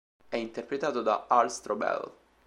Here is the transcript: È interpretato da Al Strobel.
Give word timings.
È 0.27 0.35
interpretato 0.35 1.03
da 1.03 1.25
Al 1.27 1.51
Strobel. 1.51 2.11